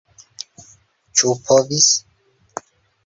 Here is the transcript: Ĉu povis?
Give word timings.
Ĉu 1.19 1.35
povis? 1.51 1.91